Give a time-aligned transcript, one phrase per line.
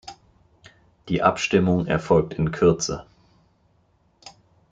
[1.09, 3.05] Die Abstimmung erfolgt in Kürze.